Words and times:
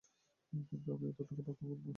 কিন্তু 0.69 0.87
আমি 0.93 1.07
ততটা 1.17 1.41
ভাগ্যবান 1.41 1.77
নই। 1.77 1.89